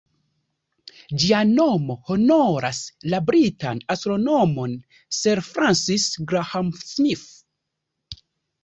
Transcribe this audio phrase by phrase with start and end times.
[1.23, 2.79] Ĝia nomo honoras
[3.15, 4.75] la britan astronomon
[5.21, 7.31] Sir Francis Graham-Smith.